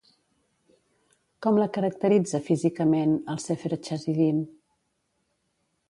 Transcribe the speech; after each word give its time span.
Com 1.45 1.59
la 1.63 1.67
caracteritza, 1.77 2.41
físicament, 2.49 3.15
el 3.35 3.41
Sefer 3.47 3.73
Chasidim? 3.89 4.45